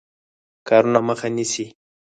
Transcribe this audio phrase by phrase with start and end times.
[0.67, 1.65] کارونو مخه نیسي.